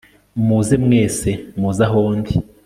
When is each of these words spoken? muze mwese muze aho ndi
muze 0.47 0.75
mwese 0.85 1.29
muze 1.59 1.81
aho 1.87 2.01
ndi 2.17 2.33